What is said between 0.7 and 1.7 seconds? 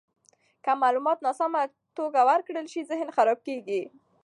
معلومات ناسمه